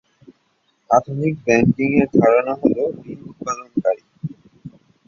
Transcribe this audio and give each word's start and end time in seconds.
আধুনিক 0.89 1.33
ব্যাংকিং 1.45 1.89
এর 2.01 2.09
ধারণা 2.19 2.53
হল, 2.61 2.77
ঋণ 3.05 3.19
উৎপাদনকারী। 3.29 4.03